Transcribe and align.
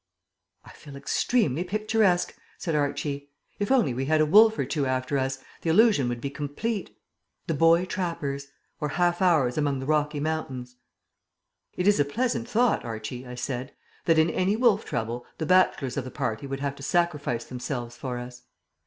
"I 0.65 0.69
feel 0.71 0.95
extremely 0.95 1.63
picturesque," 1.63 2.35
said 2.57 2.73
Archie. 2.73 3.29
"If 3.59 3.71
only 3.71 3.93
we 3.93 4.05
had 4.05 4.19
a 4.19 4.25
wolf 4.25 4.57
or 4.57 4.65
two 4.65 4.87
after 4.87 5.15
us, 5.19 5.37
the 5.61 5.69
illusion 5.69 6.09
would 6.09 6.19
be 6.19 6.31
complete. 6.31 6.97
The 7.45 7.53
Boy 7.53 7.85
Trappers, 7.85 8.47
or 8.79 8.89
Half 8.97 9.21
Hours 9.21 9.59
among 9.59 9.77
the 9.77 9.85
Rocky 9.85 10.19
Mountains." 10.19 10.75
"It 11.77 11.87
is 11.87 11.99
a 11.99 12.03
pleasant 12.03 12.49
thought, 12.49 12.83
Archie," 12.83 13.27
I 13.27 13.35
said, 13.35 13.75
"that 14.05 14.17
in 14.17 14.31
any 14.31 14.55
wolf 14.55 14.85
trouble 14.85 15.27
the 15.37 15.45
bachelors 15.45 15.97
of 15.97 16.03
the 16.03 16.09
party 16.09 16.47
would 16.47 16.61
have 16.61 16.75
to 16.77 16.81
sacrifice 16.81 17.43
themselves 17.43 17.95
for 17.95 18.17
us. 18.17 18.41